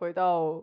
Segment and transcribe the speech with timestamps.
[0.00, 0.62] 回到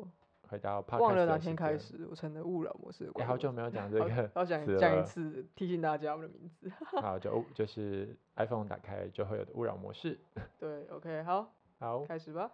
[0.49, 1.37] 回到忘了哪？
[1.37, 6.71] 天开始，我成了勿扰模式的哎、好久没有讲这个要讲讲一次，提醒大家我的名字。
[6.99, 10.17] 好，就就是 iPhone 打开就会有的勿扰模式。
[10.59, 12.51] 对，OK，好，好，开始吧。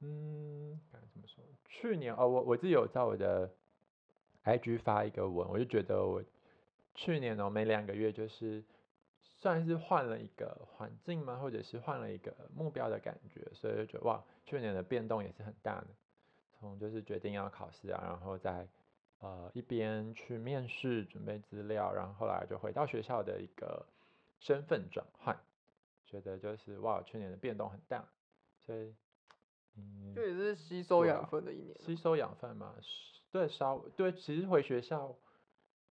[0.00, 1.42] 嗯，该怎么说？
[1.64, 3.50] 去年哦，我我自己有在我的
[4.44, 6.22] IG 发一个文，我就觉得我
[6.94, 8.62] 去年哦，每两个月就是
[9.40, 15.86] 算是换了一个环境吗，或者是换了一个目标的感觉，所以就觉得哇，去年的变动也是很大的。
[16.58, 18.66] 从就是决定要考试啊，然后再
[19.20, 23.86] 呃一边去面试准备资料，然后后来就回到学校的一个
[24.40, 25.38] 身份转换，
[26.04, 28.04] 觉得就是哇，去年的变动很大，
[28.66, 28.92] 所以
[29.76, 31.86] 嗯，这也是吸收养分的一年啊。
[31.86, 35.14] 吸收养分嘛，是对，稍对，其实回学校，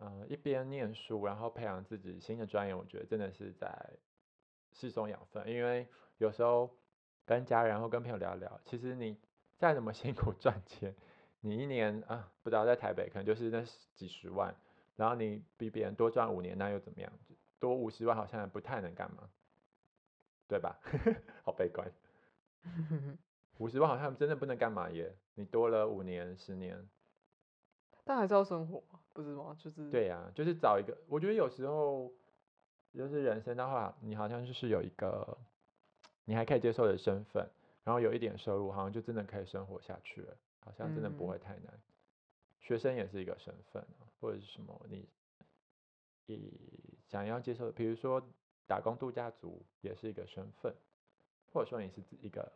[0.04, 3.70] 嗯、一边念书，然后培养自己新的专业，我觉得真的是在
[4.72, 5.86] 吸收养分，因为
[6.18, 6.76] 有时候
[7.24, 9.16] 跟家人或跟朋友聊聊，其实你
[9.58, 10.94] 再怎么辛苦赚钱，
[11.40, 14.54] 你一年啊，不知道在台北可能就是那十几十万，
[14.96, 17.12] 然后你比别人多赚五年，那又怎么样？
[17.60, 19.30] 多五十万好像也不太能干嘛，
[20.48, 20.80] 对吧？
[21.44, 21.92] 好悲观。
[23.58, 26.88] 五十万好像真的不能干嘛耶，你多了五年、十年，
[28.02, 29.54] 但还是要生活啊，不是吗？
[29.58, 32.12] 就是对呀、就是找一个，我觉得有时候
[32.94, 35.36] 就是人生的话，你好像就是有一个
[36.24, 37.48] 你还可以接受的身份，
[37.84, 41.80] 然后有一点收入，好像就真的可以生活下去了，好像真的不嗯会太难。
[42.60, 45.08] 学生也是一个身份啊，或者是什么你
[46.26, 46.52] 你
[47.08, 48.22] 想要接受的，比如说
[48.66, 50.74] 打工度假族也是一个身份，
[51.52, 52.50] 或者说你是自一个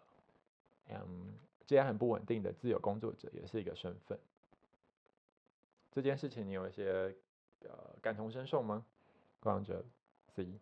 [0.88, 1.34] 嗯，
[1.66, 4.18] 既然很不稳定的自由工作者，也是一个身份。
[5.96, 7.16] 这件事情你有一些
[7.62, 8.84] 呃感同身受吗？
[9.40, 9.82] 光着
[10.26, 10.60] C，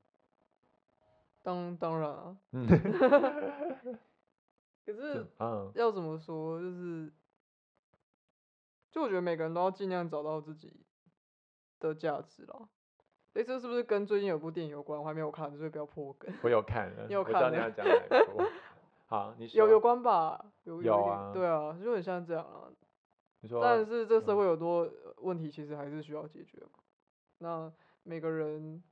[1.42, 2.64] 当当然啊，嗯，
[4.86, 7.12] 可是嗯要怎么说，就是，
[8.92, 10.72] 就我觉得每个人都要尽量找到自己
[11.80, 12.68] 的价值啦。
[13.32, 15.00] 诶，这是不是跟最近有部电影有关？
[15.00, 16.32] 我还没有看，所以不要破梗。
[16.44, 18.40] 我有看了，你有我知道看你要讲哪部。
[19.06, 20.46] 好，你说有有关吧？
[20.62, 22.70] 有有对啊，就很像这样啊。
[23.40, 26.78] 你说，但是这社嗯会有多呃问题，其实还是需要解决嘛。
[27.38, 28.82] 那每个人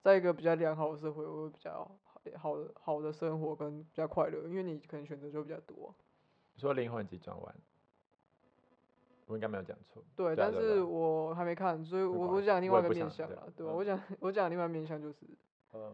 [0.00, 5.94] 在一个比较良好的社会，会比较好好的好的生活跟比较快乐，因为你可能选择就比较多。
[6.54, 7.54] 你说灵魂急转弯，
[9.26, 10.02] 我应该没有讲错。
[10.16, 13.72] 对，但是我还没看，所以我我讲另外一个面向了，对吧？
[13.72, 15.26] 嗯我讲我讲另外一个面向就是，
[15.72, 15.92] 嗯，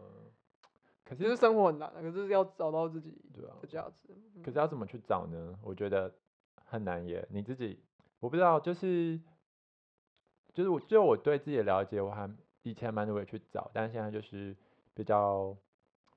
[1.05, 4.09] 可就是是生活很难啊，可是要找到自己的价值。
[4.43, 5.57] 可是要怎么去找呢？
[5.61, 6.13] 我觉得
[6.65, 7.25] 很难耶。
[7.29, 7.79] 你自己，
[8.19, 9.19] 我不知道，就是
[10.57, 12.27] 就是我就我对自己的了解，我还
[12.63, 14.57] 以前蛮努力去找，但是现在就是
[14.95, 15.55] 比较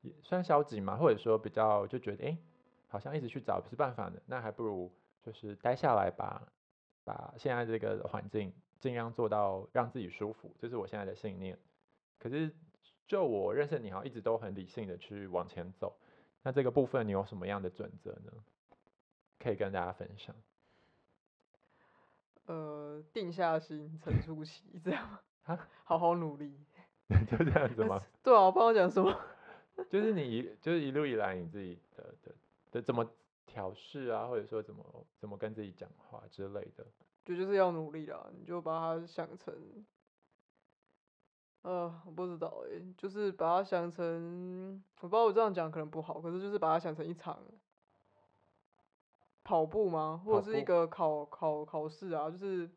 [0.00, 2.38] 也算消极嘛，或者说比较就觉得，诶，
[2.88, 4.90] 好像一直去找不是办法的，那还不如
[5.22, 6.50] 就是待下来吧，
[7.04, 11.58] 把现在这个环境尽量做到让自己舒服，这是我现在的信念。
[12.18, 12.50] 可是
[13.06, 15.98] 就我认识你，好像一直都很理性的去往前走。
[16.42, 18.32] 那这个部分你有什么样的准则呢？
[19.38, 20.34] 可以跟大家分享。
[22.46, 26.58] 呃，定下心，沉住气，这样 啊 好好努力。
[27.30, 28.00] 就这样子吗？
[28.22, 29.12] 对啊，我不知道讲什么。
[29.88, 32.34] 就是你一就是一路以来你自己的的
[32.70, 33.04] 的怎么
[33.46, 36.86] 调试啊，或者说怎么怎么跟自己讲话之类的。
[37.24, 39.54] 就就是要努力啦，你就把它想成，
[41.62, 47.42] 呃，我不知道诶、就是把它想成，我不知道我这样讲可能不好，可是就是把它想成一场
[49.50, 50.22] 跑步吗？
[50.24, 52.30] 或者是一个考考考试啊？
[52.30, 52.70] 就是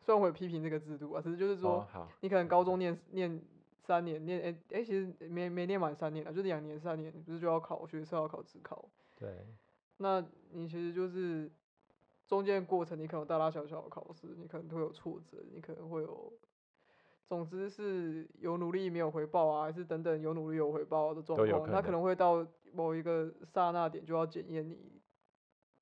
[0.00, 3.38] 虽然我有批评这个制度啊，只是就是说，哦、你可能高中念念
[3.82, 8.88] 三年，念诶诶、其实没没念满三年啊，就两年三年，你不是就要考学测要考职考？
[9.18, 9.44] 对，
[9.98, 11.50] 那你其实就是
[12.26, 16.32] 中间过程，你可能大大小小的考试，你可能都会有挫折，你可能会有，
[17.28, 24.78] 总之是有努力没有回报啊，还是等等有努力有回报的状况，他可能会到某一个刹那点就要检验你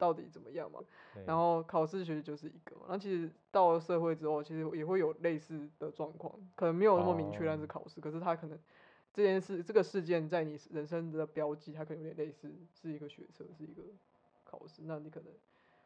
[0.00, 0.80] 到底怎么样嘛。
[1.26, 8.58] 然后考试其实就是一个嘛，那其实到了社会之后，其实也会有类似的状况，可能没有那么明确，但是哦考试，可是他可能
[9.12, 13.82] 这件事这个事件在你人生的标记，它可能有点类似是一个学车，是一个
[14.44, 15.32] 考试，那你可能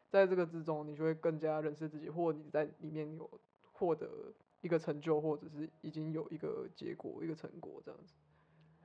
[0.09, 3.29] 在这个之中，你就会更加认识自己，或你在里面有
[3.73, 8.13] 获得一个成就，或者是已经有一个结果、一个成果这样子。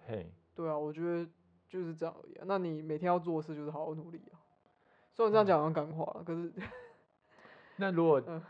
[0.06, 1.28] 嘿，对啊，我觉得
[1.68, 2.44] 就是这样而已、啊。
[2.46, 4.39] 那你每天要做的事就是好好努力啊。
[5.20, 6.50] 虽然这样讲好像干话了，可是
[7.76, 8.42] 那如果嗯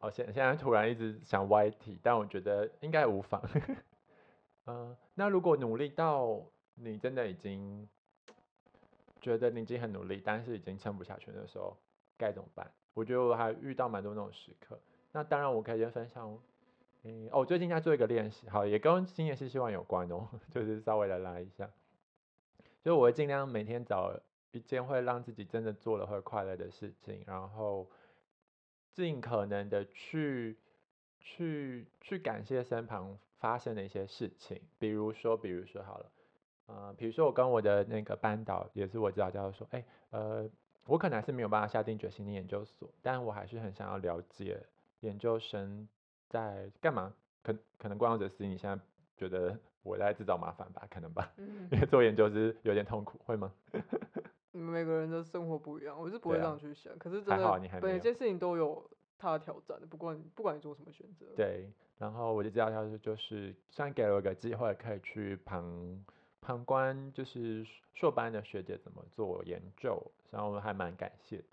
[0.00, 3.40] 哦，现现在突然一直想歪题，但我觉得应该无妨。
[4.64, 6.42] 嗯、那如果努力到
[6.74, 7.88] 你真的已经
[9.20, 11.76] 觉得你已经很努力，但是已经撑不下去的时候，
[12.18, 12.68] 该怎么办？
[12.92, 14.76] 我觉得我还遇到蛮多那种时刻。
[15.12, 16.36] 那当然，我可以先分享，
[17.04, 21.70] 嗯，哦，最近在做一个练习，好，也跟新年新希望有关哦， 就是稍微的拉一下，
[22.82, 24.12] 就我会尽量每天找
[24.52, 27.90] 一件会让自己真的做了会快乐的事情，然后
[28.92, 30.56] 尽可能的去
[31.20, 36.10] 去去感谢身旁发生的一些事情，比如说，比如说好了，
[36.66, 40.48] 呃，比如说我跟我的那个班导，也是我指导教授说，哎，呃，
[40.86, 44.62] 我可能还是没有办法下定决心念研究所，但我还是很想要了解。
[45.00, 45.86] 研究生
[46.26, 47.14] 在干嘛？
[47.42, 48.82] 可可能观望者是你现在
[49.16, 50.88] 觉得我在制造麻烦吧？
[50.90, 51.30] 可能吧，
[51.70, 53.52] 因为做研究是有点痛苦，会吗？
[54.56, 56.96] 每个人的生活不一样，我是不会这样去想。
[56.98, 58.88] 可是真的，每件事情都有
[59.18, 61.26] 它的挑战的，不管不管你做什么选择。
[61.34, 66.04] 对，然后我就知道他是就是，虽然给了我一个机会，可以去旁
[66.40, 70.00] 旁观，就是硕班的学姐怎么做研究，
[70.30, 71.44] 然后我还蛮感谢的。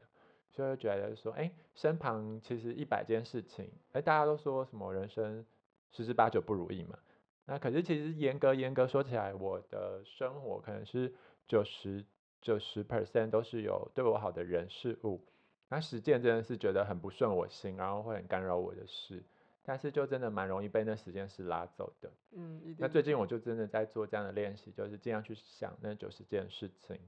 [0.51, 5.44] 就会觉得说，哎，身旁其实一百件事情，哎，大家都说什么人生
[5.91, 7.00] 十之八九不如意嘛。
[7.45, 11.11] 那可是其实严格严格说起来，我的生活可能是
[11.47, 12.05] 九十
[12.43, 15.19] 九十 percent 都是有对我好的人事物。
[15.67, 19.23] 那实践真的是觉得很不顺我心，然后会很干扰我的事。
[19.63, 22.11] 但是就真的蛮容易被那十件事拉走的。
[22.33, 26.99] 嗯，那最近我就真的在做这样的练习，就是尽量去想那九十件事情，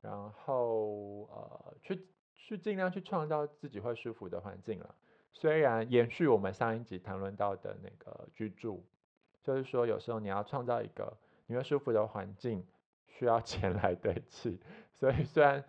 [0.00, 2.08] 然后呃去。
[2.44, 4.94] 去尽量去创造自己会舒服的环境了。
[5.32, 8.84] 虽然延续我们上一集谈论到的那个居住，
[9.44, 11.16] 就是说有时候你要创造一个
[11.46, 12.66] 你会舒服的环境，
[13.18, 14.60] 需要钱来堆砌。
[14.94, 15.64] 所以虽然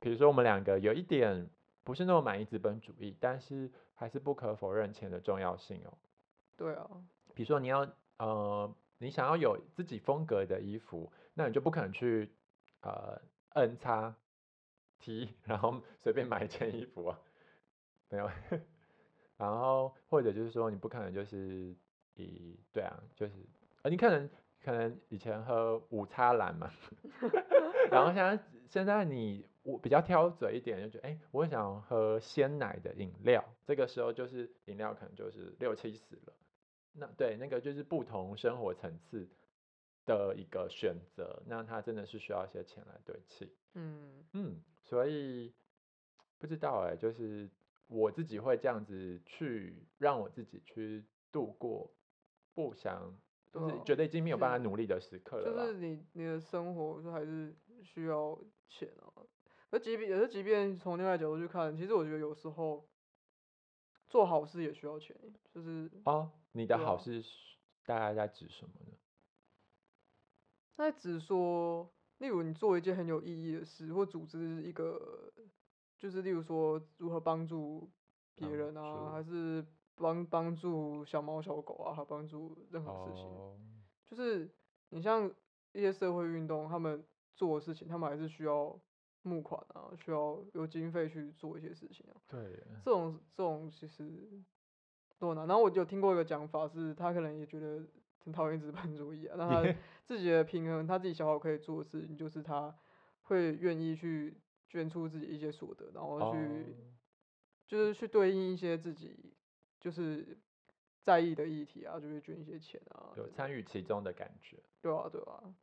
[0.00, 1.48] 比如说我们两个有一点
[1.84, 5.98] 不是那么满意资本主义，但是还是不可否认钱的重要性哦。
[6.56, 6.88] 对啊，
[7.34, 12.32] 比如说你要呃你想要有自己风格的衣服，那你就不可能去
[12.80, 14.14] 呃 N 叉。
[15.04, 17.18] T，然后随便买一件衣服啊，
[18.08, 18.30] 没有，
[19.36, 21.74] 然后或者就是说你不可能就是
[22.14, 23.32] 以对啊，就是
[23.82, 24.30] 呃你可能
[24.62, 26.72] 可能以前喝五叉蓝嘛，
[27.90, 36.32] 然后现在现在你我比较挑嘴一点，就觉得哎，我想喝鲜奶的饮料，这个时候就是饮料可能就是六七十了，
[36.92, 39.28] 那对那个就是不同生活层次
[40.06, 44.24] 的一个选择，那它真的是需要一些钱来堆砌，嗯。
[44.32, 44.62] 嗯。
[44.84, 45.52] 所以
[46.38, 47.48] 不知道哎，就是
[47.86, 51.88] 我自己会这样子去让我自己去度过
[52.52, 53.16] 不想，
[53.52, 55.44] 就是觉得已经没有办法努力的时刻了。
[55.44, 58.38] 就是你你的生活就还是需要
[58.68, 59.22] 钱啊。
[59.70, 62.88] 而即便也是即便从另外角度去看，其实我觉得有时候
[64.08, 65.16] 做好事也需要钱。
[65.52, 67.22] 就是哦，你的好事
[67.84, 68.96] 大概在指什么呢？
[70.76, 71.92] 在指说。
[72.18, 75.32] 例如，你做一件很有意义的事，或组织一个，
[75.98, 77.90] 就是例如说如何帮助
[78.36, 79.66] 别人啊，还是
[80.02, 83.26] 帮帮助小猫小狗啊，还帮助任何事情，
[84.06, 84.50] 就是
[84.90, 85.30] 你像
[85.72, 87.02] 一些社会运动，他们
[87.34, 88.78] 做的事情，他们还是需要
[89.22, 92.20] 募款啊，需要有经费去做一些事情啊。
[92.28, 94.28] 对，这种这种其实
[95.18, 95.46] 多难。
[95.46, 97.86] 然后我就听过一个讲法，是他可能也觉得。
[98.24, 99.74] 很讨厌资本主义啊，那他
[100.06, 102.72] 自己的平衡，他自己小好可以做的事情，就是他
[103.22, 106.76] 会愿意去捐出自己一些所得，然后去
[107.66, 109.31] 就是去对应一些自己
[109.82, 110.38] 就是
[111.02, 114.62] 在意的议题啊，就会捐一些钱啊，有参与其中的感觉。
[114.80, 115.54] 对啊，对啊，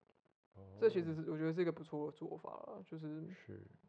[0.79, 3.25] 这其实是我觉得是一个不错的做法啊，就是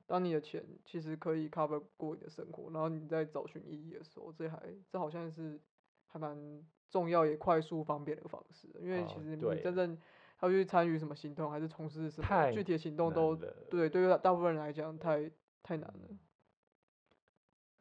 [0.06, 5.60] 当你的钱其实可以 cover 过你的生活，然后你在找寻意义的时候，这还这好像是
[6.06, 6.64] 还蛮。
[6.90, 9.96] 重要也快速方便的方式，因为其实你真正
[10.40, 13.36] 要去参与什么行动，还是从事什么具体的行动，都
[13.70, 15.30] 对对于大部分人来讲太
[15.62, 16.08] 太难了。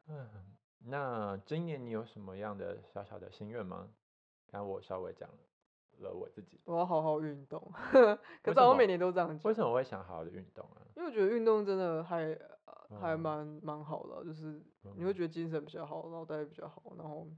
[0.06, 0.28] 嗯，
[0.84, 3.88] 那今年你有什么样的小小的心愿吗？
[4.46, 5.28] 刚我稍微讲
[5.98, 7.60] 了我自己，我要好好运动。
[8.42, 9.48] 可是我每年都这样讲。
[9.48, 10.82] 为什么我会想好好的运动啊？
[10.96, 12.38] 因为我觉得运动真的还
[13.00, 14.62] 还蛮蛮好的，就是
[14.96, 17.28] 你会觉得精神比较好，脑袋比较好，然后。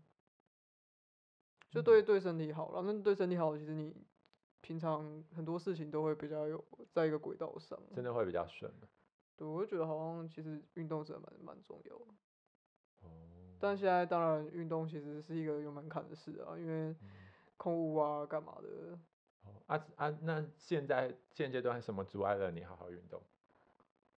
[1.71, 3.97] 就对对身体好了，那对身体好，其实你
[4.61, 8.71] 平常很多事情都会比较有在一个轨道上，真的会比较顺。
[9.37, 12.05] 对，我就觉得好像其实运动真的蛮蛮重要的。
[13.01, 13.09] 哦。
[13.63, 16.93] 但现在当然运动其实是一个有门槛的事啊，因为
[17.57, 18.99] 空屋啊干嘛的。
[19.45, 20.11] 哦啊啊！
[20.23, 23.23] 那现在现阶段什么阻碍了你好好运动？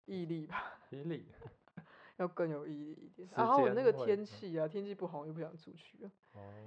[0.07, 0.79] 毅力吧。
[0.89, 1.27] 毅力。
[2.17, 6.11] 要更有毅力一点，然后那个天气啊，天气不好又不想出去啊。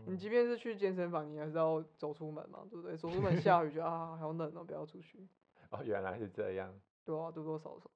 [0.06, 2.96] 你即便是去健身房，你还是要走出门嘛，对不对？
[2.96, 5.28] 走出门 下雨就啊，好冷哦，不要出去。
[5.72, 6.80] 哦，原来是这样。
[7.04, 7.90] 对啊，多多少少。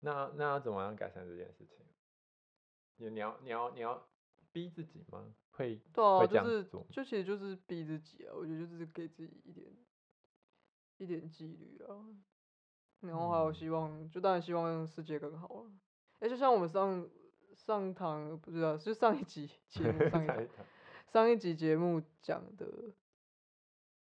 [0.00, 1.84] 那那要怎么样改善这件事情？
[2.96, 4.06] 你你要你要你要
[4.52, 5.34] 逼自己吗？
[5.50, 6.64] 会对啊，就是？
[6.90, 9.66] 就其实就是逼自己啊，我觉得就是给自己一点
[10.98, 12.04] 一点纪律啊，
[13.00, 15.72] 然后还有嗯希望，就当然希望世界更好啊。
[16.18, 17.08] 哎、就像我们上
[17.54, 20.48] 上堂不知道，就上一集 节目上一
[21.06, 22.66] 上一集节目讲的，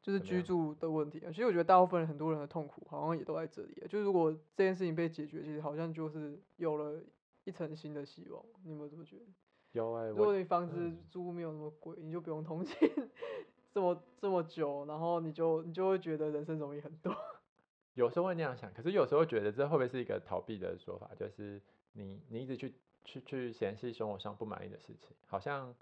[0.01, 1.29] 就是居住的问题啊。
[1.29, 3.87] 其实我觉得大部分人很多人的痛苦好像也都在这里啊。
[3.87, 7.01] 就是如果这件事情被解决，其实好像就是有了
[7.45, 8.43] 一层新的希望。
[8.63, 9.25] 你有没有这么觉得？
[9.71, 12.75] 有哎、如果你房子嗯租没有那么贵，你就不用通勤
[13.73, 17.13] 这么这么久，然后你就你就会觉得人生容易很多。
[17.93, 21.11] 有时候会那样想，可是有时候觉得这会不会是一个逃避的说法？
[21.19, 21.61] 就是
[21.93, 22.73] 你你一直去
[23.03, 25.75] 去去嫌弃生活上不满意的事情，好像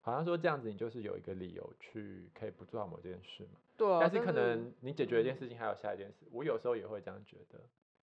[0.00, 3.60] 好像说这样子你就是有一个理由去可以不做好某件事嘛。
[3.76, 6.26] 对啊，但是可能你解决一件嗯事情，还有下一件事。
[6.32, 7.60] 我有时候也会这样觉得，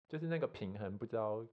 [0.07, 1.43] 就是那个平衡不知道，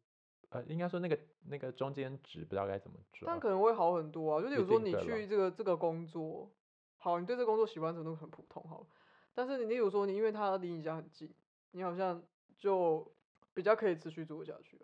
[0.52, 1.18] 呃，应该说那个
[1.48, 3.40] 那个中间值不知道该怎么抓但。
[3.40, 4.40] 可能会好很多啊。
[4.40, 6.50] 就例一如说你去这个这个工作，
[6.98, 8.86] 好，你对这个工作喜欢程度很普通，好，
[9.34, 11.34] 但是你例如说你因为它离你家很近，
[11.72, 12.22] 你好像
[12.58, 13.12] 就
[13.54, 14.78] 比较可以持续做下去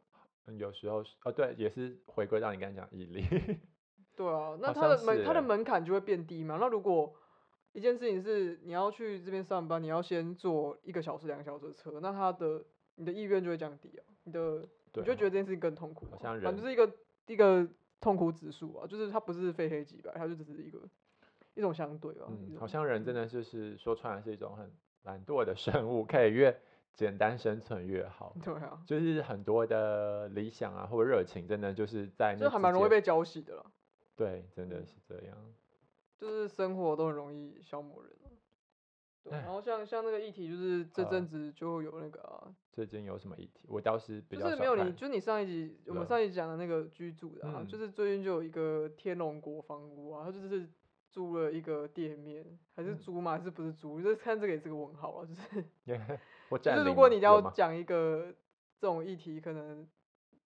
[0.57, 3.23] 有时候是哦，对，也是回归到你刚才讲毅力。
[4.17, 6.57] 对啊，那好它的门它的欸门槛就会变低嘛。
[6.59, 7.15] 那如果
[7.73, 12.65] 一件事情是你要去这边上班，你要先坐一个小时、两个小时的车，那它的
[12.97, 14.69] 你的意愿就会降低啊，你的对
[15.01, 16.93] 你就觉得哦这件事情更痛苦啊、好像人反正就是一个
[17.27, 17.67] 一个
[18.01, 20.79] 痛苦指数啊，就是它不是非黑即白，它就只是一个
[21.55, 22.27] 一种相对啊。
[22.29, 24.71] 嗯，好像人真的就是说穿了是一种很
[25.03, 26.61] 懒惰的生物，可以越
[26.95, 28.37] 简单生存越好。
[28.45, 33.65] 对啊，就是很多的理想啊或热情，真的就是在那就还蛮容易被浇熄的啦，
[34.17, 35.37] 对，真的嗯是这样。
[36.17, 38.13] 就是生活都很容易消磨人
[39.31, 43.67] 然后像像那个议题，就是这呃阵子就有那个啊，最近有什么议题？
[43.67, 50.65] 我倒是比就是没有你，就是你上一集我们上一集讲的那个居住的啊，嗯就是最近就有一个天龙国房屋啊，他就是
[51.11, 53.33] 租了一个店面，还是嗯租吗？
[53.33, 54.01] 还是不是租？
[54.01, 55.67] 就是看这个也是个问号啊，就是
[56.51, 58.33] 我就是如果你要讲一个
[58.79, 59.85] 这种议题，可能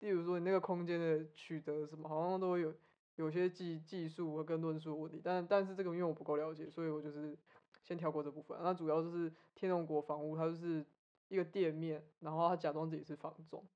[0.00, 2.74] 例如说你那个空间的取得什么，好像都会有
[3.14, 7.38] 有些技技术跟论述的问题，但但是这个因为我不够了解，所以我就是
[7.84, 8.58] 先跳过这部分。
[8.60, 10.84] 那主要就是天龙国房屋，它就是
[11.28, 13.66] 一个店面，然后他假装自己是房仲，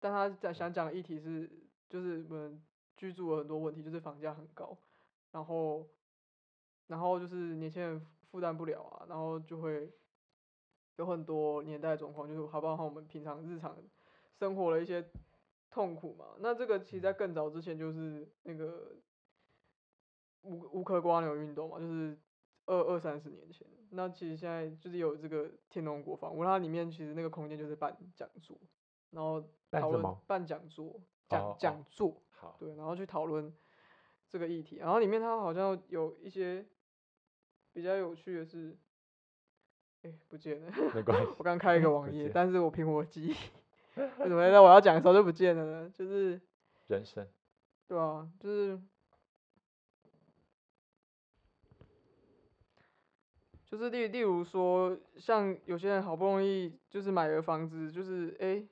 [0.00, 1.50] 但他在想讲的议题是，
[1.88, 2.62] 就是我们
[2.96, 4.76] 居住有很多问题，就是房价很高，
[5.32, 5.88] 然后
[6.86, 8.00] 然后就是年轻人
[8.30, 9.92] 负担不了啊，然后就会
[10.96, 13.76] 有很多年代的状况，就是还包括我们平常日常
[14.38, 15.10] 生活的一些
[15.70, 16.36] 痛苦嘛。
[16.38, 18.96] 那这个其实在更早之前就是那个
[20.42, 22.16] 乌乌克瓜牛运动嘛，就是
[22.68, 23.66] 二二三十年前。
[23.90, 28.56] 那其实现在就是有这个天龙国房屋，它里面其实那个空间就是办讲座，
[29.10, 33.50] 然后讨论办讲座，哦讲哦讲座，好，对，然后去讨论
[34.28, 36.66] 这个议题，然后里面它好像有一些
[37.72, 38.76] 比较有趣的是，
[40.02, 41.32] 哎、不见了，没关系。
[41.38, 43.34] 我刚开一个不网页，但是我凭我记忆，
[43.98, 45.90] 为什么在我要讲的时候就不见了呢？
[45.94, 46.38] 就是
[46.88, 47.26] 人生
[47.86, 48.78] 对啊，就是
[53.70, 58.66] 就是例例如说，像有些人好不容易就是买了房子，就是哎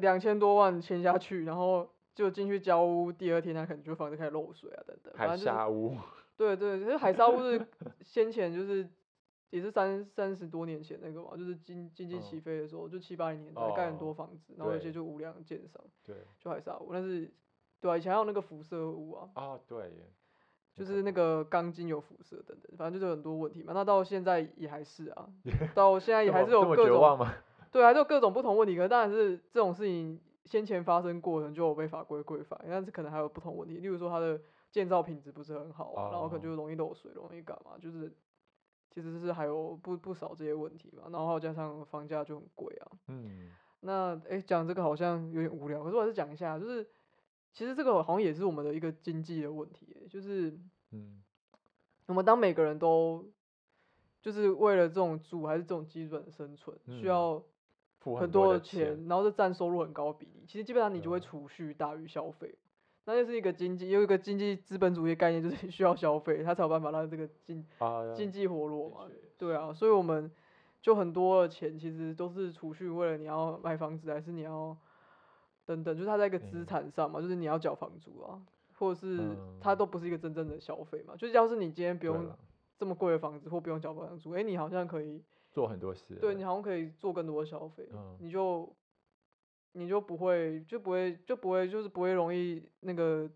[0.00, 5.96] 两千多万签下去，然后就进去交屋，第二天他可能就房子开始漏水啊等等，反海正就是沙屋，
[6.36, 7.66] 对 对，其实海沙屋是
[8.00, 8.88] 先前就是
[9.50, 12.20] 也是三三十多年前那个嘛，就是经经济嗯。
[12.22, 17.28] 起飞的时候，就七八零年代盖很多哦房子，然后有些就无良建商，对，就海沙屋，但是
[17.80, 20.10] 对啊，以前还有那个辐射屋啊，哦对耶，
[20.76, 23.72] 就是那个钢筋有辐射等等，反正就是很多问题嘛。
[23.72, 25.26] 那到现在也还是啊，
[25.74, 27.26] 到现在也还是有各种？
[27.72, 28.76] 对，还是有各种不同问题。
[28.76, 34.40] 可是当然是这种事情先前发生过，可能就有被法规规范，但是可能还有不同问题，例如说它的
[34.70, 38.12] 建造品质不是很好啊，然后可能就容易漏水，容易干嘛，就是
[38.90, 41.04] 其实是还有不不少这些问题嘛。
[41.10, 42.86] 然后加上房价就很贵啊。
[43.08, 46.86] 嗯，那诶，讲这个好像有点无聊，可是我还是讲一下，就是
[47.56, 50.50] 其实这个好像也是我们的一个经济的问题欸，就是
[50.90, 51.22] 嗯，
[52.04, 53.24] 我们当每个人都
[54.20, 57.42] 就是为了这种住还是这种基本生存，需嗯要
[58.18, 61.22] 很多的钱，，然后这占收入很高的比例，其实基本上你就会嗯。
[61.22, 62.54] 储蓄大于消费，
[63.06, 69.08] 那就是一个经济，有一个经济资本主义的概念，就是 需要消费，它才有办法让这个经啊，经济活络嘛。
[69.38, 70.30] 对啊，所以我们
[70.82, 74.76] 就很多的钱其实都是储蓄，为了你要买房子，还是你要
[75.66, 76.66] 等等，就是它在一个资嗯。
[76.66, 78.40] 产上嘛，就是你要缴房租啊，
[78.78, 79.78] 或者是它嗯。
[79.78, 81.14] 都不是一个真正的消费嘛。
[81.16, 82.26] 就是要是你今天不用
[82.78, 88.16] 这么贵的房子，或不用缴房租，哎，你好像可以，做很多事，对你好像可以做更多的消费，嗯。
[88.20, 88.74] 你就
[89.72, 93.28] 你就不会就不会就不会就是不会容易那个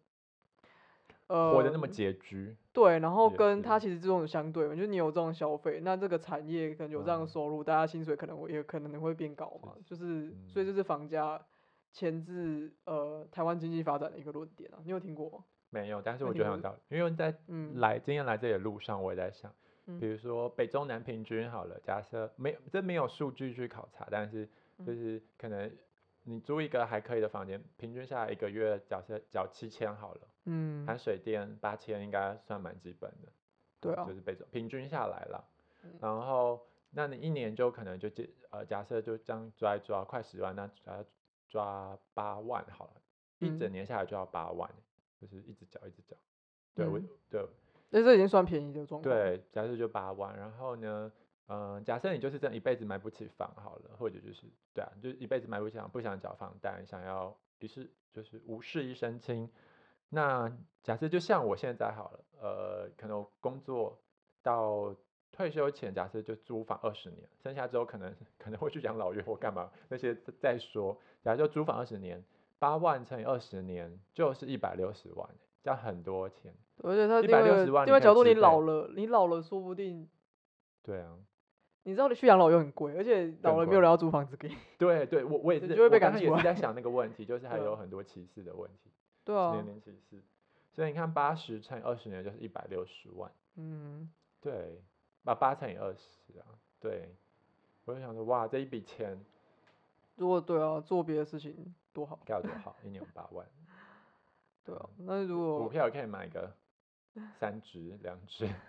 [1.26, 7.28] 呃活得那么拮据，对，然后跟他其实这种相对嘛，就是你有这种消费，那这个产业可能有这样的嗯。
[7.28, 10.74] 收入，大家薪水可能会也可能会变高嘛，就是所以这嗯。
[10.74, 11.40] 是房价
[11.92, 15.44] 牵制呃台湾经济发展的一个论点啊，你有听过吗？
[15.70, 17.78] 没有，但是我觉得很有道理，因为在嗯。
[17.78, 19.54] 来今天来这里的路上，我也在想，
[19.86, 20.00] 嗯。
[20.00, 24.46] 比如说北中南平均好了，假设没有这没有数据去考察，但是
[24.84, 25.70] 就嗯是可能
[26.24, 33.32] 你租一个还可以的房间，平均下来一个月假设缴七千好了，嗯，含水电八千应该算蛮基本的，
[33.80, 35.48] 对啊就，是北中平均下来了
[35.84, 41.04] 嗯，然后那你一年就可能就接呃假设就这样抓一抓快十万，那抓
[41.50, 43.02] 抓八万好了，
[43.40, 44.70] 一整嗯年下来就要八万，
[45.20, 46.16] 就是一直缴一直缴。
[46.74, 47.46] 对，我嗯对
[47.90, 51.12] 那这已经算便宜的状况。，对，假设就八万，然后呢，
[51.48, 59.50] 嗯、假设你就是这样一辈子买不起房好了，或者就是对啊，就一辈子买不起房，不想缴房贷，想要一是就是无事一身轻。
[60.08, 64.00] 那假设就像我现在好了，呃，可能我工作
[64.42, 64.94] 到
[65.40, 71.00] 退休前，假设就租房二十年，剩下之后可能可能会去养老院或干嘛那些再再说。
[71.22, 72.22] 假如就租房二十年，
[72.58, 75.28] 八万乘以二十年就是一百六十万，
[75.62, 76.54] 这样很多钱。
[76.82, 80.06] 而且它另160外万你可以另外角度，你老了，你老了说不定，
[80.82, 81.16] 对啊。
[81.84, 84.56] 你知道你去养老院很贵，而且老了没有人要租房子给你。
[84.76, 88.90] 对对，我我也是，就会被我刚刚赶出来也是在想那个问题，就 是还有很多歧视的问题，
[89.24, 90.22] 对啊年，龄歧视。
[90.72, 94.10] 所以你看，八十乘以二十年就是一百六十万，嗯，
[94.40, 94.82] 对，
[95.24, 96.46] 把八乘以二十啊，
[96.80, 97.14] 对。
[97.84, 99.18] 我就想说，哇，这一笔钱
[100.16, 103.44] 如果对啊，做别的事情多好，该有多好，一年八万，
[104.64, 104.88] 对啊。
[104.98, 106.52] 那如果股票也可以买个
[107.38, 108.48] 三只、两只。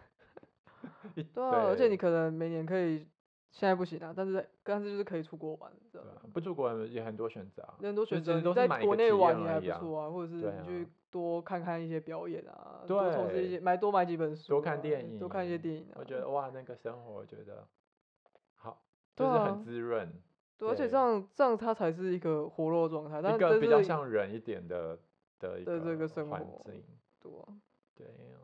[1.14, 3.06] 一对啊，而且你可能每年可以，
[3.52, 6.32] 现在不行啊，但是但是就是可以出国玩，知道吗对啊？
[6.34, 15.96] 不出国也很多选择啊，很多选择，你在国内玩也还不错啊，或者是你去啊多看看一些表演啊，多从事一些买多买几本书啊，多看电影多看一些影电影啊。
[15.96, 17.68] 我觉得哇，那个生活我觉得
[18.56, 18.82] 好，
[19.16, 20.10] 对就是很啊滋润。
[20.58, 24.98] 对，而且对这样这样它才是一个活络状态，但一个比较像人一点的
[25.40, 26.82] 的一的这个生环活境，
[27.20, 27.48] 对啊，
[27.96, 28.38] 对呀，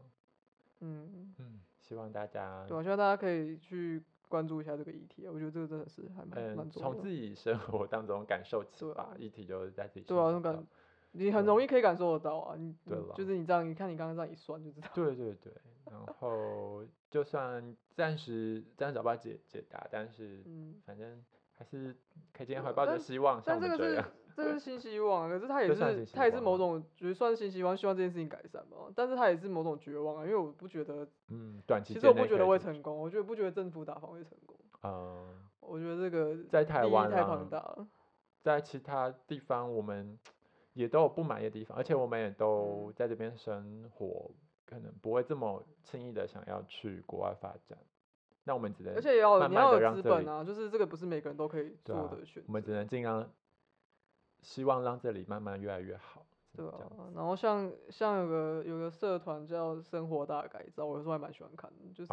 [0.82, 6.96] 嗯，嗯，希望大家对啊，希望大家可以去关注一下这个议题啊，我觉得这个真的是还蛮蛮嗯重要的。
[6.96, 10.66] 从自己生活当中感受启对啊发，议题就是在自己对啊，那感
[11.12, 14.88] 你很容易可以感受得到啊，你对了就是你这样，你看你刚刚这样一算就知道。
[14.94, 15.52] 对对对，
[15.90, 21.96] 然后就算暂时暂时找不到解解答，但是嗯，反正还是
[22.34, 24.06] 可以今天怀抱着希望，像我们这样，
[24.38, 28.78] 这是新希望啊，可是他也是他也是某种，觉得算是新希望，希望这件事情改善嘛。
[28.96, 35.28] 但是他也是某种绝望啊，因为我不觉得，嗯，短期其实我不觉得会成功，我觉得不觉得政府打房会成功，嗯，
[35.60, 37.88] 我觉得这个在台湾啦太庞大了。
[38.44, 40.18] 在其他地方我们
[40.74, 44.30] 也都有不满意的地方，而且我们也都嗯在这边生活，
[44.66, 47.78] 可能不会这么轻易的想要去国外发展。
[48.44, 52.48] 那我们只能，而且也要你要有资本啊，就是这个不是每个人都可以做的选择。
[52.48, 53.30] 我们只能尽量
[54.42, 56.26] 希望让这里慢慢越来越好。
[56.54, 62.12] 只对啊，然后像像有个有个社团叫生活大改造，我有时候还蛮喜欢看的，就是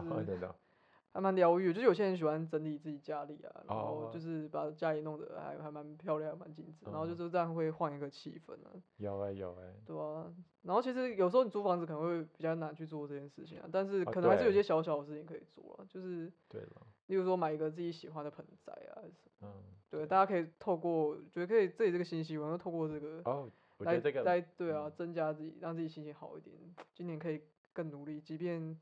[1.13, 1.75] 还蛮疗愈的。
[1.75, 10.31] 就是有些人喜欢整理自己家里啊，然后哦就是把家里弄得还还蛮漂亮、蛮精致，然后就嗯是这样会换一个气氛啊，有哎、有哎、对啊。
[10.63, 19.49] 然后其实有时候你租房子可能会比较难去做这件事情啊，但是哦可能还是有些小小的事情可以做啊，就是对了，例如说买一个自己喜欢的盆栽啊，还是嗯，
[19.95, 26.57] 对，大家可以透过觉得可以自己这个新希望，透过这个哦，我觉来得这个来对啊，嗯增加自己，让自己心情好一点。
[26.93, 27.41] 今年可以
[27.73, 28.77] 更努力，即便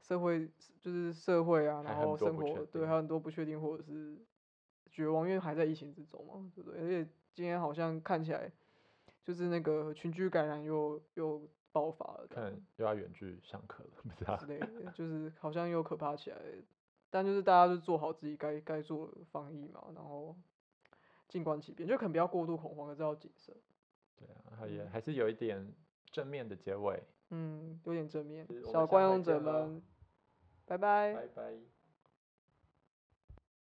[0.00, 0.48] 社会
[0.80, 4.16] 就是社会啊，然后生活对还有很多不确定或者是
[4.90, 6.80] 绝望，因为还在疫情之中嘛，对不对？
[6.80, 8.50] 而且今天好像看起来
[9.22, 14.46] 就是那个群居感染又又爆发了，看又要远距上课了，不知道之。
[14.46, 16.42] 类的，就是好像又可怕起来了。
[17.10, 20.36] 但就是大家就做好自己该该做的防疫嘛，然后
[21.28, 23.54] 静观其变，就可能不要过度恐慌，可是要谨慎。
[24.16, 25.74] 对啊，也嗯还是有一点
[26.10, 27.02] 正面的结尾。
[27.30, 29.82] 嗯，有点正面小观众者们，
[30.66, 31.14] 拜拜。
[31.14, 31.79] 拜拜。